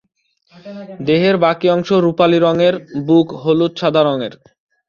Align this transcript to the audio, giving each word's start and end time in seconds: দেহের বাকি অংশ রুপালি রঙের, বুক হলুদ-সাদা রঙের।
দেহের 0.99 1.35
বাকি 1.37 1.67
অংশ 1.69 1.89
রুপালি 2.05 2.37
রঙের, 2.39 2.75
বুক 3.07 3.27
হলুদ-সাদা 3.41 4.01
রঙের। 4.03 4.33